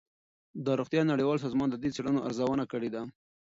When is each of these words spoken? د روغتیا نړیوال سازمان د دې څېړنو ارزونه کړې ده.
د 0.65 0.67
روغتیا 0.79 1.01
نړیوال 1.11 1.37
سازمان 1.45 1.67
د 1.71 1.75
دې 1.83 1.89
څېړنو 1.95 2.25
ارزونه 2.27 2.63
کړې 2.71 2.89
ده. 2.95 3.01